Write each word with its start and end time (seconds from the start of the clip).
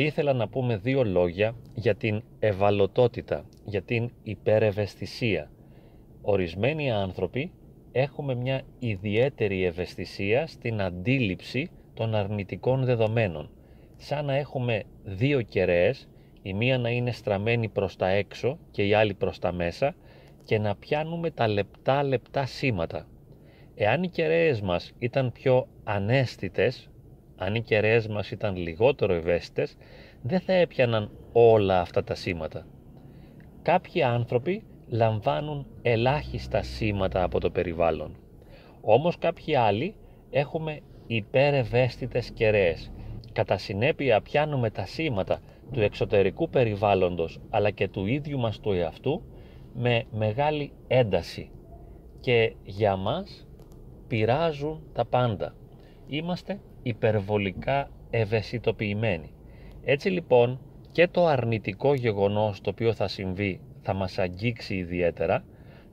θα 0.00 0.06
ήθελα 0.06 0.32
να 0.32 0.48
πούμε 0.48 0.76
δύο 0.76 1.04
λόγια 1.04 1.54
για 1.74 1.94
την 1.94 2.22
ευαλωτότητα, 2.38 3.44
για 3.64 3.82
την 3.82 4.10
υπερευαισθησία. 4.22 5.50
Ορισμένοι 6.22 6.90
άνθρωποι 6.90 7.52
έχουμε 7.92 8.34
μια 8.34 8.62
ιδιαίτερη 8.78 9.64
ευαισθησία 9.64 10.46
στην 10.46 10.80
αντίληψη 10.80 11.70
των 11.94 12.14
αρνητικών 12.14 12.84
δεδομένων. 12.84 13.50
Σαν 13.96 14.24
να 14.24 14.34
έχουμε 14.34 14.82
δύο 15.04 15.42
κεραίες, 15.42 16.08
η 16.42 16.52
μία 16.54 16.78
να 16.78 16.90
είναι 16.90 17.12
στραμμένη 17.12 17.68
προς 17.68 17.96
τα 17.96 18.08
έξω 18.08 18.58
και 18.70 18.86
η 18.86 18.94
άλλη 18.94 19.14
προς 19.14 19.38
τα 19.38 19.52
μέσα 19.52 19.94
και 20.44 20.58
να 20.58 20.76
πιάνουμε 20.76 21.30
τα 21.30 21.48
λεπτά 21.48 22.02
λεπτά 22.02 22.46
σήματα. 22.46 23.06
Εάν 23.74 24.02
οι 24.02 24.08
κεραίες 24.08 24.60
μας 24.60 24.92
ήταν 24.98 25.32
πιο 25.32 25.66
ανέστητες, 25.84 26.90
αν 27.42 27.54
οι 27.54 27.62
κεραίες 27.62 28.08
μας 28.08 28.30
ήταν 28.30 28.56
λιγότερο 28.56 29.12
ευαίσθητες, 29.12 29.76
δεν 30.22 30.40
θα 30.40 30.52
έπιαναν 30.52 31.10
όλα 31.32 31.80
αυτά 31.80 32.04
τα 32.04 32.14
σήματα. 32.14 32.66
Κάποιοι 33.62 34.02
άνθρωποι 34.02 34.62
λαμβάνουν 34.88 35.66
ελάχιστα 35.82 36.62
σήματα 36.62 37.22
από 37.22 37.40
το 37.40 37.50
περιβάλλον. 37.50 38.16
Όμως 38.80 39.18
κάποιοι 39.18 39.54
άλλοι 39.54 39.94
έχουμε 40.30 40.80
υπερευαίσθητες 41.06 42.30
κεραίες. 42.30 42.92
Κατά 43.32 43.58
συνέπεια 43.58 44.20
πιάνουμε 44.20 44.70
τα 44.70 44.86
σήματα 44.86 45.40
του 45.72 45.80
εξωτερικού 45.80 46.48
περιβάλλοντος 46.48 47.40
αλλά 47.50 47.70
και 47.70 47.88
του 47.88 48.06
ίδιου 48.06 48.38
μας 48.38 48.60
του 48.60 48.72
εαυτού 48.72 49.22
με 49.74 50.04
μεγάλη 50.10 50.72
ένταση 50.86 51.50
και 52.20 52.54
για 52.62 52.96
μας 52.96 53.46
πειράζουν 54.08 54.82
τα 54.92 55.04
πάντα. 55.04 55.54
Είμαστε 56.06 56.60
υπερβολικά 56.82 57.90
ευαισθητοποιημένοι. 58.10 59.32
Έτσι 59.84 60.08
λοιπόν 60.08 60.60
και 60.92 61.08
το 61.08 61.26
αρνητικό 61.26 61.94
γεγονός 61.94 62.60
το 62.60 62.70
οποίο 62.70 62.92
θα 62.94 63.08
συμβεί 63.08 63.60
θα 63.82 63.94
μας 63.94 64.18
αγγίξει 64.18 64.76
ιδιαίτερα 64.76 65.44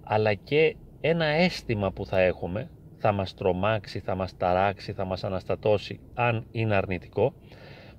αλλά 0.04 0.34
και 0.34 0.76
ένα 1.02 1.26
αίσθημα 1.26 1.92
που 1.92 2.06
θα 2.06 2.20
έχουμε 2.20 2.70
θα 2.98 3.12
μας 3.12 3.34
τρομάξει, 3.34 4.00
θα 4.00 4.16
μας 4.16 4.38
ταράξει, 4.38 4.94
θα 4.94 5.06
μας 5.06 5.24
αναστατώσει 5.24 6.00
αν 6.14 6.46
είναι 6.52 6.76
αρνητικό 6.76 7.34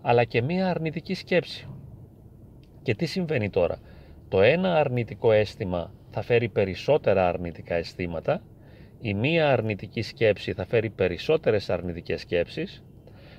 αλλά 0.02 0.24
και 0.24 0.42
μία 0.42 0.70
αρνητική 0.70 1.14
σκέψη. 1.14 1.68
Και 2.82 2.94
τι 2.94 3.06
συμβαίνει 3.06 3.50
τώρα; 3.50 3.78
Το 4.28 4.40
ένα 4.40 4.74
αρνητικό 4.74 5.32
αίσθημα 5.32 5.92
θα 6.10 6.22
φέρει 6.22 6.48
περισσότερα 6.48 7.28
αρνητικά 7.28 7.74
αισθήματα 7.74 8.42
η 9.00 9.14
μία 9.14 9.52
αρνητική 9.52 10.02
σκέψη 10.02 10.52
θα 10.52 10.64
φέρει 10.64 10.90
περισσότερες 10.90 11.70
αρνητικές 11.70 12.20
σκέψεις 12.20 12.82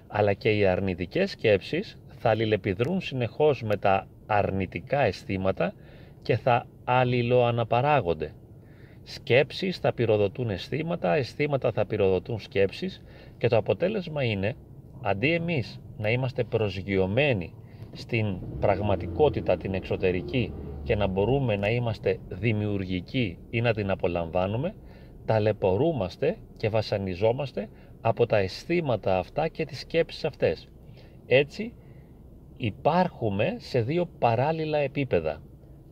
αλλά 0.07 0.33
και 0.33 0.57
οι 0.57 0.65
αρνητικές 0.65 1.31
σκέψεις 1.31 1.97
θα 2.19 2.29
αλληλεπιδρούν 2.29 3.01
συνεχώς 3.01 3.63
με 3.63 3.77
τα 3.77 4.07
αρνητικά 4.25 4.99
αισθήματα 4.99 5.73
και 6.21 6.37
θα 6.37 6.67
αλληλοαναπαράγονται. 6.83 8.33
Σκέψεις 9.03 9.77
θα 9.77 9.93
πυροδοτούν 9.93 10.49
αισθήματα, 10.49 11.15
αισθήματα 11.15 11.71
θα 11.71 11.85
πυροδοτούν 11.85 12.39
σκέψεις 12.39 13.01
και 13.37 13.47
το 13.47 13.57
αποτέλεσμα 13.57 14.23
είναι 14.23 14.55
αντί 15.01 15.33
εμείς 15.33 15.79
να 15.97 16.09
είμαστε 16.09 16.43
προσγειωμένοι 16.43 17.53
στην 17.91 18.37
πραγματικότητα 18.59 19.57
την 19.57 19.73
εξωτερική 19.73 20.53
και 20.83 20.95
να 20.95 21.07
μπορούμε 21.07 21.55
να 21.55 21.69
είμαστε 21.69 22.19
δημιουργικοί 22.29 23.37
ή 23.49 23.61
να 23.61 23.73
την 23.73 23.89
απολαμβάνουμε, 23.89 24.75
ταλαιπωρούμαστε 25.29 26.37
και 26.57 26.69
βασανιζόμαστε 26.69 27.69
από 28.01 28.25
τα 28.25 28.37
αισθήματα 28.37 29.17
αυτά 29.17 29.47
και 29.47 29.65
τις 29.65 29.79
σκέψεις 29.79 30.25
αυτές. 30.25 30.69
Έτσι 31.25 31.73
υπάρχουμε 32.57 33.55
σε 33.57 33.81
δύο 33.81 34.05
παράλληλα 34.19 34.77
επίπεδα. 34.77 35.41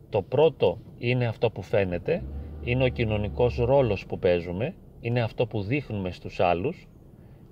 Το 0.08 0.22
πρώτο 0.22 0.78
είναι 0.98 1.26
αυτό 1.26 1.50
που 1.50 1.62
φαίνεται, 1.62 2.22
είναι 2.62 2.84
ο 2.84 2.88
κοινωνικός 2.88 3.56
ρόλος 3.56 4.06
που 4.06 4.18
παίζουμε, 4.18 4.74
είναι 5.00 5.20
αυτό 5.20 5.46
που 5.46 5.62
δείχνουμε 5.62 6.10
στους 6.10 6.40
άλλους 6.40 6.88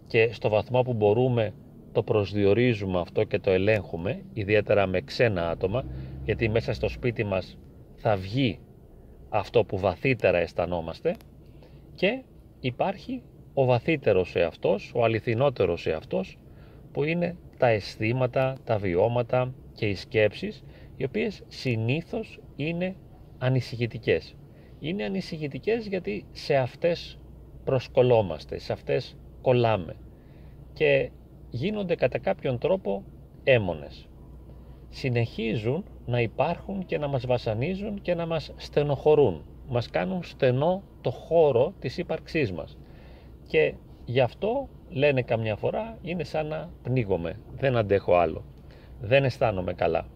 και 0.07 0.33
στο 0.33 0.49
βαθμό 0.49 0.83
που 0.83 0.93
μπορούμε 0.93 1.55
το 1.93 2.03
προσδιορίζουμε 2.03 3.01
αυτό 3.01 3.25
και 3.25 3.39
το 3.39 3.51
ελέγχουμε, 3.51 4.23
ιδιαίτερα 4.33 4.87
με 4.87 5.01
ξένα 5.01 5.51
άτομα, 5.51 5.85
γιατί 6.25 6.49
μέσα 6.49 6.73
στο 6.73 6.89
σπίτι 6.89 7.25
μας 7.25 7.59
θα 7.95 8.17
βγει 8.17 8.59
αυτό 9.29 9.65
που 9.65 9.79
βαθύτερα 9.79 10.39
αισθανόμαστε 10.39 11.17
και 11.97 12.23
υπάρχει 12.61 13.23
ο 13.55 13.65
βαθύτερος 13.65 14.35
εαυτός, 14.37 14.93
ο 14.95 15.05
αληθινότερος 15.05 15.87
εαυτός 15.87 16.39
που 16.93 17.05
είναι 17.05 17.37
τα 17.59 17.69
αισθήματα, 17.69 18.57
τα 18.65 18.79
βιώματα 18.79 19.55
και 19.75 19.87
οι 19.89 19.95
σκέψεις 19.95 20.65
οι 20.97 21.05
οποίες 21.05 21.43
συνήθως 21.49 22.41
είναι 22.57 22.97
ανησυχητικές. 23.39 24.35
Είναι 24.81 25.05
ανησυχητικές 25.05 25.87
γιατί 25.87 26.25
σε 26.33 26.57
αυτές 26.57 27.19
προσκολόμαστε, 27.65 28.59
σε 28.59 28.73
αυτές 28.73 29.17
κολλάμε 29.43 29.97
και 30.73 31.11
γίνονται 31.51 31.95
κατά 31.95 32.19
κάποιον 32.19 32.59
τρόπο 32.59 33.05
έμονες. 33.45 34.09
Συνεχίζουν 34.89 35.85
να 36.07 36.21
υπάρχουν 36.21 36.87
και 36.87 36.99
να 36.99 37.07
μας 37.07 37.27
βασανίζουν 37.27 38.01
και 38.03 38.15
να 38.15 38.27
μας 38.27 38.53
στενοχωρούν. 38.57 39.45
Μας 39.69 39.91
κάνουν 39.91 40.23
στενό 40.23 40.83
το 41.01 41.11
χώρο 41.11 41.75
της 41.79 41.99
ύπαρξής 41.99 42.53
μας. 42.53 42.79
Και 43.47 43.75
γι' 44.05 44.21
αυτό 44.21 44.69
λένε 44.89 45.23
καμιά 45.23 45.57
φορά 45.57 45.99
είναι 46.03 46.25
σαν 46.25 46.47
να 46.47 46.71
πνίγομαι, 46.83 47.41
δεν 47.57 47.77
αντέχω 47.77 48.15
άλλο, 48.15 48.45
δεν 49.01 49.25
αισθάνομαι 49.25 49.75
καλά. 49.75 50.07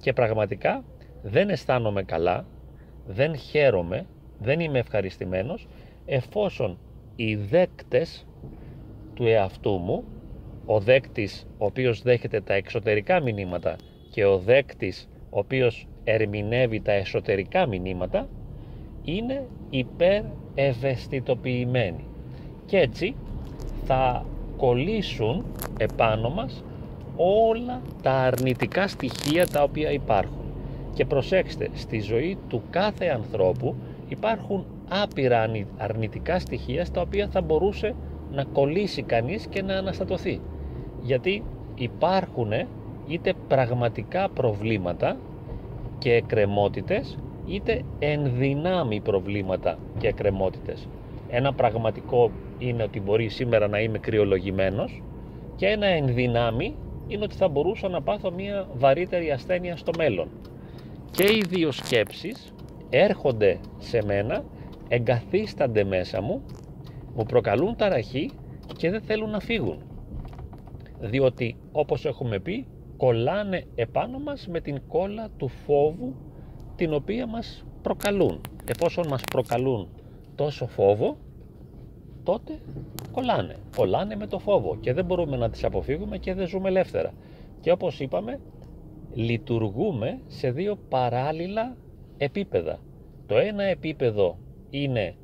Και 0.00 0.12
πραγματικά 0.12 0.84
δεν 1.22 1.48
αισθάνομαι 1.50 2.02
καλά, 2.02 2.46
δεν 3.06 3.36
χαίρομαι, 3.36 4.06
δεν 4.38 4.60
είμαι 4.60 4.78
ευχαριστημένος 4.78 5.68
εφόσον 6.04 6.78
οι 7.16 7.34
δέκτες 7.34 8.26
του 9.14 9.26
εαυτού 9.26 9.70
μου, 9.70 10.04
ο 10.66 10.80
δέκτης 10.80 11.46
ο 11.58 11.64
οποίος 11.64 12.02
δέχεται 12.02 12.40
τα 12.40 12.54
εξωτερικά 12.54 13.20
μηνύματα 13.20 13.76
και 14.10 14.24
ο 14.24 14.38
δέκτης 14.38 15.08
ο 15.30 15.38
οποίος 15.38 15.88
ερμηνεύει 16.04 16.80
τα 16.80 16.92
εσωτερικά 16.92 17.66
μηνύματα 17.66 18.28
είναι 19.04 19.46
υπερευαισθητοποιημένοι. 19.70 22.04
Και 22.66 22.78
έτσι 22.78 23.14
θα 23.84 24.24
κολλήσουν 24.56 25.44
επάνω 25.78 26.30
μας 26.30 26.64
όλα 27.16 27.80
τα 28.02 28.12
αρνητικά 28.12 28.88
στοιχεία 28.88 29.46
τα 29.46 29.62
οποία 29.62 29.90
υπάρχουν. 29.90 30.42
Και 30.94 31.04
προσέξτε 31.04 31.70
στη 31.74 32.00
ζωή 32.00 32.38
του 32.48 32.62
κάθε 32.70 33.06
ανθρώπου 33.06 33.74
υπάρχουν 34.08 34.64
άπειρα 34.88 35.50
αρνητικά 35.76 36.38
στοιχεία 36.38 36.84
στα 36.84 37.00
οποία 37.00 37.28
θα 37.28 37.40
μπορούσε 37.40 37.94
να 38.32 38.44
κολλήσει 38.44 39.02
κανείς 39.02 39.46
και 39.46 39.62
να 39.62 39.76
αναστατωθεί. 39.76 40.40
Γιατί 41.02 41.42
υπάρχουν 41.74 42.52
είτε 43.06 43.34
πραγματικά 43.48 44.28
προβλήματα 44.28 45.16
και 45.98 46.12
εκκρεμότητες 46.12 47.18
είτε 47.46 47.82
ενδυνάμει 47.98 49.00
προβλήματα 49.00 49.78
και 49.98 50.06
εκκρεμότητες. 50.06 50.88
Ένα 51.28 51.52
πραγματικό 51.52 52.30
είναι 52.58 52.82
ότι 52.82 53.00
μπορεί 53.00 53.28
σήμερα 53.28 53.68
να 53.68 53.80
είμαι 53.80 53.98
κρυολογημένος 53.98 55.02
και 55.56 55.66
ένα 55.66 55.86
ενδυνάμει 55.86 56.76
είναι 57.06 57.24
ότι 57.24 57.36
θα 57.36 57.48
μπορούσα 57.48 57.88
να 57.88 58.02
πάθω 58.02 58.30
μια 58.30 58.68
βαρύτερη 58.74 59.30
ασθένεια 59.30 59.76
στο 59.76 59.92
μέλλον. 59.98 60.28
Και 61.10 61.24
οι 61.24 61.44
δύο 61.48 61.72
σκέψεις 61.72 62.52
έρχονται 62.90 63.58
σε 63.78 64.02
μένα, 64.04 64.44
εγκαθίστανται 64.88 65.84
μέσα 65.84 66.20
μου, 66.20 66.42
μου 67.14 67.24
προκαλούν 67.24 67.76
ταραχή 67.76 68.30
και 68.76 68.90
δεν 68.90 69.00
θέλουν 69.00 69.30
να 69.30 69.40
φύγουν. 69.40 69.82
Διότι 71.00 71.56
όπως 71.72 72.04
έχουμε 72.04 72.38
πει 72.38 72.66
κολλάνε 72.96 73.64
επάνω 73.74 74.18
μας 74.18 74.48
με 74.48 74.60
την 74.60 74.80
κόλλα 74.88 75.28
του 75.36 75.48
φόβου 75.48 76.14
την 76.76 76.94
οποία 76.94 77.26
μας 77.26 77.64
προκαλούν. 77.82 78.40
Εφόσον 78.64 79.06
μας 79.06 79.22
προκαλούν 79.30 79.88
τόσο 80.34 80.66
φόβο, 80.66 81.16
τότε 82.22 82.58
κολλάνε. 83.12 83.56
Κολλάνε 83.76 84.16
με 84.16 84.26
το 84.26 84.38
φόβο 84.38 84.76
και 84.80 84.92
δεν 84.92 85.04
μπορούμε 85.04 85.36
να 85.36 85.50
τις 85.50 85.64
αποφύγουμε 85.64 86.18
και 86.18 86.34
δεν 86.34 86.48
ζούμε 86.48 86.68
ελεύθερα. 86.68 87.12
Και 87.60 87.70
όπως 87.72 88.00
είπαμε, 88.00 88.40
λειτουργούμε 89.14 90.20
σε 90.26 90.50
δύο 90.50 90.78
παράλληλα 90.88 91.76
επίπεδα. 92.16 92.78
Το 93.26 93.38
ένα 93.38 93.62
επίπεδο 93.62 94.38
είναι 94.70 95.14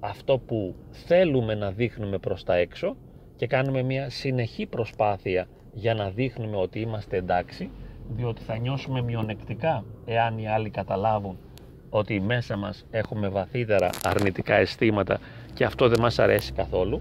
αυτό 0.00 0.38
που 0.38 0.74
θέλουμε 0.90 1.54
να 1.54 1.70
δείχνουμε 1.70 2.18
προς 2.18 2.44
τα 2.44 2.54
έξω 2.54 2.96
και 3.36 3.46
κάνουμε 3.46 3.82
μια 3.82 4.10
συνεχή 4.10 4.66
προσπάθεια 4.66 5.48
για 5.72 5.94
να 5.94 6.10
δείχνουμε 6.10 6.56
ότι 6.56 6.80
είμαστε 6.80 7.16
εντάξει 7.16 7.70
διότι 8.08 8.42
θα 8.42 8.56
νιώσουμε 8.56 9.02
μειονεκτικά 9.02 9.84
εάν 10.04 10.38
οι 10.38 10.48
άλλοι 10.48 10.70
καταλάβουν 10.70 11.38
ότι 11.90 12.20
μέσα 12.20 12.56
μας 12.56 12.86
έχουμε 12.90 13.28
βαθύτερα 13.28 13.90
αρνητικά 14.04 14.54
αισθήματα 14.54 15.18
και 15.54 15.64
αυτό 15.64 15.88
δεν 15.88 16.00
μας 16.00 16.18
αρέσει 16.18 16.52
καθόλου 16.52 17.00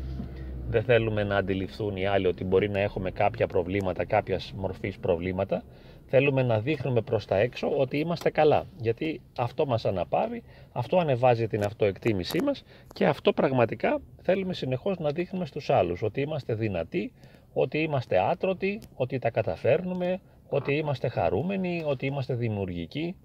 δεν 0.69 0.83
θέλουμε 0.83 1.24
να 1.24 1.36
αντιληφθούν 1.36 1.95
οι 1.95 2.06
άλλοι 2.06 2.27
ότι 2.27 2.44
μπορεί 2.44 2.69
να 2.69 2.80
έχουμε 2.80 3.12
κάποια 3.12 3.48
προβλήματα, 3.48 4.06
κάποιας 4.06 4.54
μορφής 4.57 4.98
προβλήματα. 4.98 5.63
Θέλουμε 6.09 6.44
να 6.44 6.59
δείχνουμε 6.59 7.01
προς 7.01 7.25
τα 7.25 7.38
έξω 7.38 7.77
ότι 7.77 7.98
είμαστε 7.98 8.30
καλά, 8.30 8.65
γιατί 8.77 9.21
αυτό 9.38 9.65
μας 9.65 9.86
αναπαύει, 9.86 10.44
αυτό 10.71 10.98
ανεβάζει 10.98 11.48
την 11.48 11.63
αυτοεκτίμησή 11.63 12.42
μας 12.44 12.63
και 12.94 13.06
αυτό 13.06 13.33
πραγματικά 13.33 14.00
θέλουμε 14.21 14.54
συνεχώς 14.54 15.00
να 15.00 15.09
δείχνουμε 15.09 15.45
στους 15.45 15.69
άλλους, 15.69 16.01
ότι 16.01 16.21
είμαστε 16.21 16.54
δυνατοί, 16.54 17.12
ότι 17.54 17.77
είμαστε 17.77 18.19
άτρωτοι, 18.19 18.80
ότι 18.95 19.19
τα 19.19 19.30
καταφέρνουμε, 19.30 20.19
ότι 20.50 20.74
είμαστε 20.74 21.08
χαρούμενοι, 21.08 21.84
ότι 21.86 22.06
είμαστε 22.06 22.34
δημιουργικοί. 22.34 23.16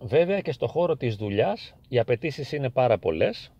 Βέβαια 0.00 0.40
και 0.40 0.52
στο 0.52 0.66
χώρο 0.66 0.96
της 0.96 1.16
δουλειάς 1.16 1.74
οι 1.88 1.98
απαιτήσεις 1.98 2.52
είναι 2.52 2.70
πάρα 2.70 2.98
πολλές, 2.98 3.52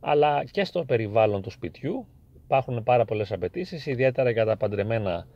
αλλά 0.00 0.44
και 0.44 0.64
στο 0.64 0.84
περιβάλλον 0.84 1.42
του 1.42 1.50
σπιτιού 1.50 2.06
υπάρχουν 2.44 2.82
πάρα 2.82 3.04
πολλές 3.04 3.32
απαιτήσεις, 3.32 3.86
ιδιαίτερα 3.86 4.30
για 4.30 4.44
τα 4.44 4.56
παντρεμένα 4.56 5.26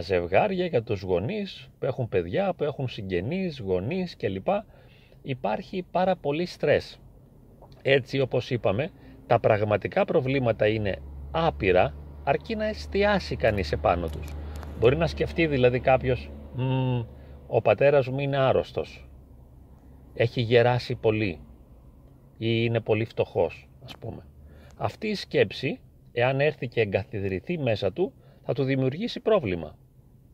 ζευγάρια, 0.00 0.66
για 0.66 0.82
τους 0.82 1.02
γονείς 1.02 1.70
που 1.78 1.86
έχουν 1.86 2.08
παιδιά, 2.08 2.54
που 2.54 2.64
έχουν 2.64 2.88
συγγενείς, 2.88 3.58
γονείς 3.58 4.16
κλπ. 4.16 4.46
Υπάρχει 5.22 5.86
πάρα 5.90 6.16
πολύ 6.16 6.46
στρες. 6.46 7.00
Έτσι 7.82 8.20
όπως 8.20 8.50
είπαμε, 8.50 8.90
τα 9.26 9.40
πραγματικά 9.40 10.04
προβλήματα 10.04 10.66
είναι 10.66 10.96
άπειρα 11.30 11.94
αρκεί 12.28 12.56
να 12.56 12.64
εστιάσει 12.64 13.36
κανείς 13.36 13.72
επάνω 13.72 14.08
τους. 14.08 14.32
Μπορεί 14.78 14.96
να 14.96 15.06
σκεφτεί 15.06 15.46
δηλαδή 15.46 15.80
κάποιος 15.80 16.30
ο 17.46 17.62
πατέρας 17.62 18.08
μου 18.08 18.18
είναι 18.18 18.36
άρρωστος, 18.36 19.08
έχει 20.14 20.40
γεράσει 20.40 20.94
πολύ 20.94 21.38
ή 22.38 22.64
είναι 22.64 22.80
πολύ 22.80 23.04
φτωχός 23.04 23.68
ας 23.84 23.92
πούμε. 24.00 24.26
Αυτή 24.76 25.06
η 25.06 25.14
σκέψη, 25.14 25.80
εάν 26.12 26.40
έρθει 26.40 26.68
και 26.68 26.80
εγκαθιδρυθεί 26.80 27.58
μέσα 27.58 27.92
του, 27.92 28.12
θα 28.44 28.52
του 28.52 28.64
δημιουργήσει 28.64 29.20
πρόβλημα. 29.20 29.78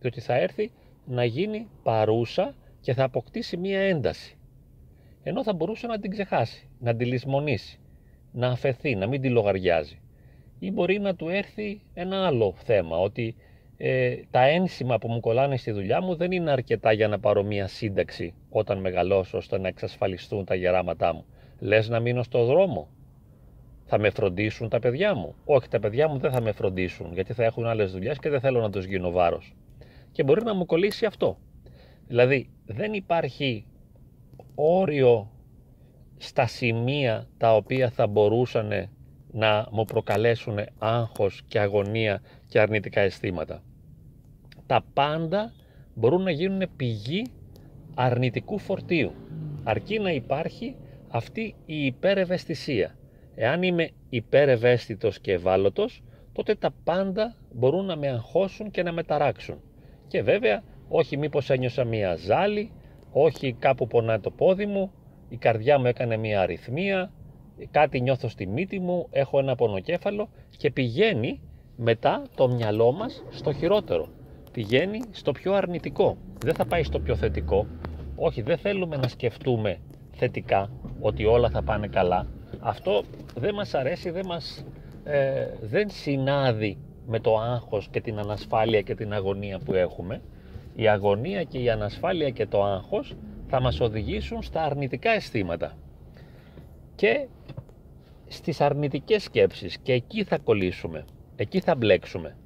Διότι 0.00 0.20
θα 0.20 0.34
έρθει 0.34 0.70
να 1.06 1.24
γίνει 1.24 1.68
παρούσα 1.82 2.54
και 2.80 2.94
θα 2.94 3.04
αποκτήσει 3.04 3.56
μία 3.56 3.80
ένταση. 3.80 4.36
Ενώ 5.22 5.42
θα 5.42 5.52
μπορούσε 5.52 5.86
να 5.86 5.98
την 5.98 6.10
ξεχάσει, 6.10 6.68
να 6.78 6.96
την 6.96 7.06
λησμονήσει, 7.06 7.78
να 8.32 8.48
αφαιθεί, 8.48 8.94
να 8.94 9.06
μην 9.06 9.20
τη 9.20 9.28
λογαριάζει. 9.28 10.01
Ή 10.64 10.70
μπορεί 10.70 10.98
να 10.98 11.14
του 11.14 11.28
έρθει 11.28 11.80
ένα 11.94 12.26
άλλο 12.26 12.54
θέμα, 12.56 12.98
ότι 12.98 13.34
ε, 13.76 14.16
τα 14.30 14.40
ένσημα 14.46 14.98
που 14.98 15.08
μου 15.08 15.20
κολλάνε 15.20 15.56
στη 15.56 15.70
δουλειά 15.70 16.02
μου 16.02 16.14
δεν 16.14 16.32
είναι 16.32 16.50
αρκετά 16.50 16.92
για 16.92 17.08
να 17.08 17.18
πάρω 17.18 17.42
μία 17.42 17.66
σύνταξη 17.66 18.34
όταν 18.50 18.80
μεγαλώσω 18.80 19.36
ώστε 19.38 19.58
να 19.58 19.68
εξασφαλιστούν 19.68 20.44
τα 20.44 20.54
γεράματά 20.54 21.14
μου. 21.14 21.24
Λες 21.58 21.88
να 21.88 22.00
μείνω 22.00 22.22
στο 22.22 22.44
δρόμο, 22.44 22.88
θα 23.84 23.98
με 23.98 24.10
φροντίσουν 24.10 24.68
τα 24.68 24.78
παιδιά 24.78 25.14
μου. 25.14 25.34
Όχι, 25.44 25.68
τα 25.68 25.80
παιδιά 25.80 26.08
μου 26.08 26.18
δεν 26.18 26.30
θα 26.30 26.40
με 26.40 26.52
φροντίσουν 26.52 27.12
γιατί 27.12 27.32
θα 27.32 27.44
έχουν 27.44 27.66
άλλες 27.66 27.92
δουλειές 27.92 28.18
και 28.18 28.28
δεν 28.28 28.40
θέλω 28.40 28.60
να 28.60 28.70
τους 28.70 28.84
γίνω 28.84 29.10
βάρος. 29.10 29.54
Και 30.12 30.22
μπορεί 30.22 30.42
να 30.42 30.54
μου 30.54 30.66
κολλήσει 30.66 31.06
αυτό. 31.06 31.38
Δηλαδή, 32.06 32.50
δεν 32.66 32.92
υπάρχει 32.92 33.66
όριο 34.54 35.30
στα 36.16 36.46
σημεία 36.46 37.28
τα 37.38 37.54
οποία 37.56 37.90
θα 37.90 38.06
μπορούσαν 38.06 38.90
να 39.32 39.68
μου 39.70 39.84
προκαλέσουν 39.84 40.58
άγχος 40.78 41.42
και 41.48 41.58
αγωνία 41.58 42.22
και 42.48 42.60
αρνητικά 42.60 43.00
αισθήματα. 43.00 43.62
Τα 44.66 44.84
πάντα 44.94 45.52
μπορούν 45.94 46.22
να 46.22 46.30
γίνουν 46.30 46.68
πηγή 46.76 47.26
αρνητικού 47.94 48.58
φορτίου, 48.58 49.12
αρκεί 49.64 49.98
να 49.98 50.10
υπάρχει 50.10 50.76
αυτή 51.08 51.54
η 51.66 51.84
υπερευαισθησία. 51.84 52.96
Εάν 53.34 53.62
είμαι 53.62 53.90
υπερευαίσθητος 54.08 55.20
και 55.20 55.32
ευάλωτος, 55.32 56.02
τότε 56.32 56.54
τα 56.54 56.74
πάντα 56.84 57.36
μπορούν 57.52 57.84
να 57.84 57.96
με 57.96 58.08
αγχώσουν 58.08 58.70
και 58.70 58.82
να 58.82 58.92
με 58.92 59.02
ταράξουν. 59.02 59.60
Και 60.08 60.22
βέβαια, 60.22 60.62
όχι 60.88 61.16
μήπως 61.16 61.50
ένιωσα 61.50 61.84
μία 61.84 62.16
ζάλη, 62.16 62.70
όχι 63.12 63.52
κάπου 63.52 63.86
πονάει 63.86 64.18
το 64.18 64.30
πόδι 64.30 64.66
μου, 64.66 64.92
η 65.28 65.36
καρδιά 65.36 65.78
μου 65.78 65.86
έκανε 65.86 66.16
μία 66.16 66.40
αριθμία, 66.40 67.12
κάτι 67.70 68.00
νιώθω 68.00 68.28
στη 68.28 68.46
μύτη 68.46 68.78
μου, 68.78 69.06
έχω 69.10 69.38
ένα 69.38 69.54
πονοκέφαλο 69.54 70.28
και 70.56 70.70
πηγαίνει 70.70 71.40
μετά 71.76 72.22
το 72.34 72.48
μυαλό 72.48 72.92
μας 72.92 73.24
στο 73.30 73.52
χειρότερο. 73.52 74.08
Πηγαίνει 74.52 75.00
στο 75.10 75.32
πιο 75.32 75.52
αρνητικό. 75.52 76.16
Δεν 76.44 76.54
θα 76.54 76.64
πάει 76.66 76.82
στο 76.82 77.00
πιο 77.00 77.16
θετικό. 77.16 77.66
Όχι, 78.16 78.42
δεν 78.42 78.58
θέλουμε 78.58 78.96
να 78.96 79.08
σκεφτούμε 79.08 79.78
θετικά 80.12 80.70
ότι 81.00 81.24
όλα 81.24 81.50
θα 81.50 81.62
πάνε 81.62 81.86
καλά 81.86 82.26
αυτό 82.60 83.02
δεν 83.34 83.54
μας 83.54 83.74
αρέσει, 83.74 84.10
δεν, 84.10 84.26
μας, 84.26 84.64
ε, 85.04 85.46
δεν 85.60 85.90
συνάδει 85.90 86.78
με 87.06 87.20
το 87.20 87.38
άγχος 87.38 87.88
και 87.90 88.00
την 88.00 88.18
ανασφάλεια 88.18 88.80
και 88.80 88.94
την 88.94 89.12
αγωνία 89.12 89.58
που 89.58 89.74
έχουμε. 89.74 90.20
Η 90.74 90.88
αγωνία 90.88 91.42
και 91.42 91.58
η 91.58 91.70
ανασφάλεια 91.70 92.30
και 92.30 92.46
το 92.46 92.64
άγχος 92.64 93.14
θα 93.48 93.60
μας 93.60 93.80
οδηγήσουν 93.80 94.42
στα 94.42 94.62
αρνητικά 94.62 95.10
αισθήματα 95.10 95.72
και 96.94 97.26
στις 98.34 98.60
αρνητικές 98.60 99.22
σκέψεις 99.22 99.78
και 99.78 99.92
εκεί 99.92 100.24
θα 100.24 100.38
κολλήσουμε, 100.38 101.04
εκεί 101.36 101.60
θα 101.60 101.74
μπλέξουμε. 101.74 102.36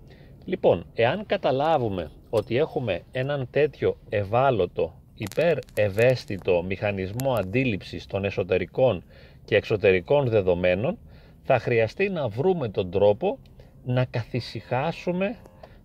Λοιπόν, 0.45 0.87
εάν 0.95 1.27
καταλάβουμε 1.27 2.11
ότι 2.31 2.57
έχουμε 2.57 3.03
έναν 3.13 3.49
τέτοιο 3.51 3.97
ευάλωτο, 4.09 5.01
υπερευαίσθητο 5.15 6.63
μηχανισμό 6.63 7.33
αντίληψης 7.33 8.07
των 8.07 8.25
εσωτερικών 8.25 9.05
και 9.45 9.57
εξωτερικών 9.57 10.29
δεδομένων 10.29 10.99
θα 11.43 11.59
χρειαστεί 11.59 12.09
να 12.09 12.29
βρούμε 12.29 12.69
τον 12.69 12.91
τρόπο 12.91 13.39
να 13.85 14.05
καθησυχάσουμε 14.05 15.37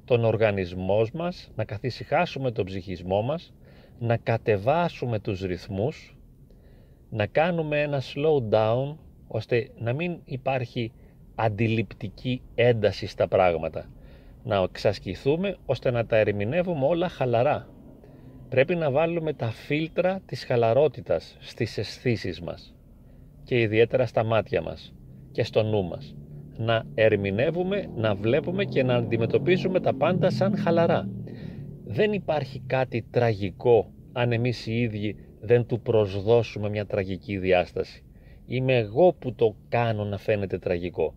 τον 0.05 0.25
οργανισμό 0.25 1.07
μας, 1.13 1.51
να 1.55 1.63
καθησυχάσουμε 1.63 2.51
τον 2.51 2.65
ψυχισμό 2.65 3.21
μας, 3.21 3.53
να 3.99 4.17
κατεβάσουμε 4.17 5.19
τους 5.19 5.41
ρυθμούς, 5.41 6.17
να 7.09 7.25
κάνουμε 7.25 7.81
ένα 7.81 8.01
slow 8.01 8.53
down 8.53 8.95
ώστε 9.31 9.69
να 9.77 9.93
μην 9.93 10.19
υπάρχει 10.25 10.91
αντιληπτική 11.35 12.41
ένταση 12.55 13.07
στα 13.07 13.27
πράγματα. 13.27 13.89
Να 14.43 14.55
εξασκηθούμε 14.55 15.57
ώστε 15.65 15.91
να 15.91 16.05
τα 16.05 16.17
ερμηνεύουμε 16.17 16.85
όλα 16.85 17.09
χαλαρά. 17.09 17.67
Πρέπει 18.49 18.75
να 18.75 18.91
βάλουμε 18.91 19.33
τα 19.33 19.51
φίλτρα 19.51 20.21
της 20.25 20.43
χαλαρότητας 20.45 21.37
στις 21.39 21.77
αισθήσεις 21.77 22.41
μας 22.41 22.75
και 23.43 23.61
ιδιαίτερα 23.61 24.05
στα 24.05 24.23
μάτια 24.23 24.61
μας 24.61 24.93
και 25.31 25.43
στο 25.43 25.63
νου 25.63 25.83
μας. 25.83 26.15
Να 26.57 26.85
ερμηνεύουμε, 26.95 27.89
να 27.95 28.15
βλέπουμε 28.15 28.65
και 28.65 28.83
να 28.83 28.95
αντιμετωπίζουμε 28.95 29.79
τα 29.79 29.93
πάντα 29.93 30.29
σαν 30.29 30.57
χαλαρά. 30.57 31.09
Δεν 31.85 32.13
υπάρχει 32.13 32.63
κάτι 32.67 33.05
τραγικό 33.11 33.91
αν 34.13 34.31
εμείς 34.31 34.67
οι 34.67 34.79
ίδιοι 34.81 35.15
δεν 35.39 35.65
του 35.65 35.79
προσδώσουμε 35.81 36.69
μια 36.69 36.85
τραγική 36.85 37.37
διάσταση. 37.37 38.03
Είμαι 38.53 38.77
εγώ 38.77 39.13
που 39.13 39.33
το 39.33 39.55
κάνω 39.69 40.03
να 40.03 40.17
φαίνεται 40.17 40.57
τραγικό. 40.57 41.13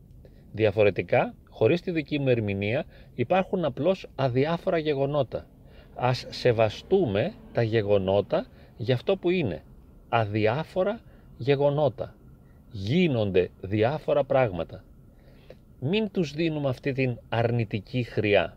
Διαφορετικά, 0.52 1.34
χωρίς 1.48 1.80
τη 1.80 1.90
δική 1.90 2.18
μου 2.18 2.28
ερμηνεία, 2.28 2.84
υπάρχουν 3.14 3.64
απλώς 3.64 4.06
αδιάφορα 4.14 4.78
γεγονότα. 4.78 5.46
Ας 5.94 6.26
σεβαστούμε 6.28 7.32
τα 7.52 7.62
γεγονότα 7.62 8.46
για 8.76 8.94
αυτό 8.94 9.16
που 9.16 9.30
είναι. 9.30 9.62
Αδιάφορα 10.08 11.00
γεγονότα. 11.36 12.14
Γίνονται 12.70 13.50
διάφορα 13.60 14.24
πράγματα. 14.24 14.84
Μην 15.80 16.10
τους 16.10 16.32
δίνουμε 16.32 16.68
αυτή 16.68 16.92
την 16.92 17.18
αρνητική 17.28 18.02
χρειά. 18.02 18.56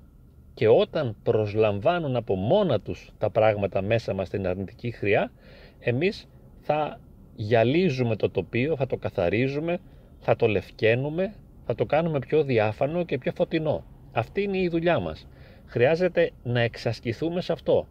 Και 0.54 0.68
όταν 0.68 1.16
προσλαμβάνουν 1.24 2.16
από 2.16 2.36
μόνα 2.36 2.80
τους 2.80 3.12
τα 3.18 3.30
πράγματα 3.30 3.82
μέσα 3.82 4.14
μας 4.14 4.30
την 4.30 4.48
αρνητική 4.48 4.92
χρειά, 4.92 5.32
εμείς 5.80 6.28
θα 6.62 7.00
γυαλίζουμε 7.38 8.16
το 8.16 8.30
τοπίο, 8.30 8.76
θα 8.76 8.88
το 8.88 8.98
καθαρίζουμε, 8.98 9.80
θα 10.20 10.36
το 10.36 10.48
λευκαίνουμε, 10.48 11.34
θα 11.66 11.76
το 11.76 11.86
κάνουμε 11.86 12.20
πιο 12.20 12.44
διάφανο 12.44 13.04
και 13.04 13.18
πιο 13.18 13.32
φωτεινό. 13.32 13.84
Αυτή 14.12 14.42
είναι 14.42 14.58
η 14.58 14.68
δουλειά 14.68 15.00
μας. 15.00 15.28
Χρειάζεται 15.66 16.32
να 16.44 16.60
εξασκηθούμε 16.60 17.42
σε 17.42 17.52
αυτό. 17.52 17.88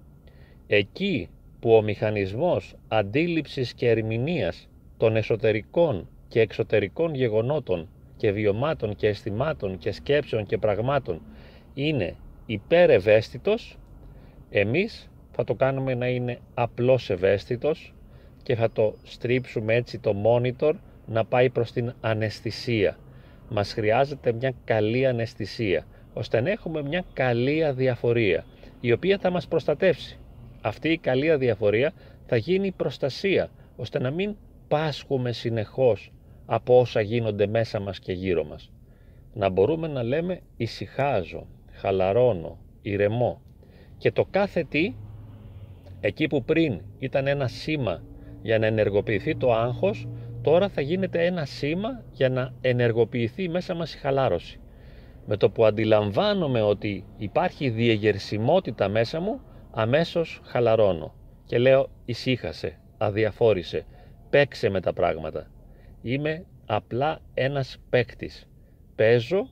Εκεί 0.67 1.29
που 1.61 1.73
ο 1.73 1.83
μηχανισμός 1.83 2.75
αντίληψης 2.89 3.75
και 3.75 3.89
ερμηνείας 3.89 4.69
των 4.97 5.17
εσωτερικών 5.17 6.09
και 6.29 6.41
εξωτερικών 6.41 7.15
γεγονότων 7.15 7.89
και 8.17 8.31
βιωμάτων 8.31 8.97
και 8.97 9.09
αισθημάτων 9.09 9.79
και 9.79 9.93
σκέψεων 9.93 10.47
και 10.47 10.59
πραγμάτων 10.59 11.23
είναι 11.75 12.15
υπερευαίσθητος, 12.47 13.79
εμείς 14.51 15.11
θα 15.33 15.45
το 15.45 15.55
κάνουμε 15.55 15.95
να 15.95 16.09
είναι 16.09 16.39
απλώς 16.55 17.11
ευαίσθητος 17.11 17.95
και 18.47 18.55
θα 18.55 18.71
το 18.71 18.95
στρίψουμε 19.03 19.75
έτσι 19.75 19.99
το 19.99 20.15
monitor 20.25 20.73
να 21.07 21.25
πάει 21.25 21.51
προς 21.51 21.73
την 21.73 21.95
αναισθησία. 22.01 22.99
Μας 23.49 23.73
χρειάζεται 23.73 24.33
μια 24.33 24.55
καλή 24.65 25.07
αναισθησία, 25.07 25.87
ώστε 26.13 26.41
να 26.41 26.51
έχουμε 26.51 26.83
μια 26.83 27.05
καλή 27.13 27.65
αδιαφορία, 27.65 28.45
η 28.81 28.93
οποία 28.93 29.19
θα 29.19 29.31
μας 29.31 29.49
προστατεύσει. 29.49 30.19
Αυτή 30.61 30.89
η 30.89 30.99
καλή 30.99 31.31
αδιαφορία 31.31 31.93
θα 32.27 32.37
γίνει 32.37 32.71
προστασία, 32.71 33.51
ώστε 33.77 33.99
να 33.99 34.11
μην 34.11 34.37
πάσχουμε 34.69 35.33
συνεχώς 35.33 36.13
από 36.47 36.81
όσα 36.81 37.01
γίνονται 37.01 37.47
μέσα 37.47 37.81
μας 37.81 37.99
και 37.99 38.13
γύρω 38.13 38.45
μας. 38.45 38.73
Να 39.33 39.49
μπορούμε 39.49 39.89
να 39.89 40.03
λέμε 40.03 40.41
ησυχάζω, 40.57 41.47
χαλαρώνω, 41.73 42.59
ηρεμώ 42.83 43.41
και 43.99 44.13
το 44.13 44.27
κάθε 44.31 44.65
τι 44.65 44.95
εκεί 46.01 46.27
που 46.27 46.45
πριν 46.45 46.81
ήταν 46.99 47.27
ένα 47.27 47.49
σήμα 47.49 48.03
για 48.43 48.59
να 48.59 48.67
ενεργοποιηθεί 48.67 49.37
το 49.37 49.53
άγχος 49.53 50.09
τώρα 50.43 50.69
θα 50.69 50.81
γίνεται 50.81 51.25
ένα 51.25 51.45
σήμα 51.45 52.05
για 52.13 52.29
να 52.29 52.55
ενεργοποιηθεί 52.61 53.49
μέσα 53.49 53.75
μας 53.75 53.95
η 53.95 53.99
χαλάρωση. 53.99 54.61
Με 55.27 55.37
το 55.37 55.51
που 55.51 55.65
αντιλαμβάνομαι 55.65 56.63
ότι 56.63 57.05
υπάρχει 57.17 57.69
διεγερσιμότητα 57.71 58.89
μέσα 58.89 59.21
μου, 59.21 59.41
αμέσως 59.71 60.41
χαλαρώνω 60.45 61.15
και 61.47 61.59
λέω 61.59 61.89
ησύχασε, 62.05 62.79
αδιαφόρησε, 62.99 63.85
παίξε 64.31 64.69
με 64.69 64.81
τα 64.81 64.93
πράγματα. 64.93 65.51
Είμαι 66.03 66.45
απλά 66.67 67.21
ένας 67.35 67.79
παίκτης. 67.91 68.49
Παίζω 68.97 69.49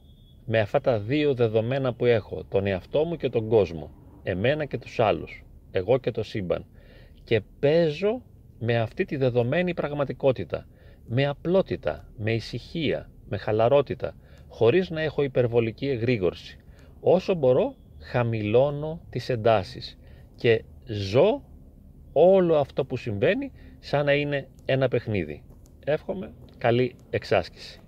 με 0.46 0.58
αυτά 0.60 0.80
τα 0.80 0.98
δύο 0.98 1.34
δεδομένα 1.34 1.94
που 1.94 2.04
έχω, 2.04 2.44
τον 2.48 2.66
εαυτό 2.66 3.04
μου 3.04 3.16
και 3.16 3.28
τον 3.28 3.48
κόσμο, 3.48 3.90
εμένα 4.22 4.64
και 4.64 4.78
τους 4.78 5.00
άλλους, 5.00 5.44
εγώ 5.70 5.98
και 5.98 6.10
το 6.10 6.22
σύμπαν. 6.22 6.66
Και 7.24 7.40
παίζω 7.60 8.22
με 8.58 8.78
αυτή 8.78 9.04
τη 9.04 9.16
δεδομένη 9.16 9.74
πραγματικότητα, 9.74 10.66
με 11.06 11.26
απλότητα, 11.26 12.08
με 12.16 12.32
ησυχία, 12.32 13.10
με 13.28 13.36
χαλαρότητα, 13.36 14.16
χωρίς 14.48 14.90
να 14.90 15.00
έχω 15.00 15.22
υπερβολική 15.22 15.88
εγρήγορση. 15.88 16.58
Όσο 17.00 17.34
μπορώ, 17.34 17.74
χαμηλώνω 17.98 19.00
τις 19.10 19.28
εντάσεις 19.28 19.98
και 20.36 20.64
ζω 20.84 21.42
όλο 22.12 22.56
αυτό 22.56 22.84
που 22.84 22.96
συμβαίνει 22.96 23.52
σαν 23.80 24.04
να 24.04 24.14
είναι 24.14 24.48
ένα 24.64 24.88
παιχνίδι. 24.88 25.42
Εύχομαι 25.84 26.32
καλή 26.58 26.96
εξάσκηση. 27.10 27.83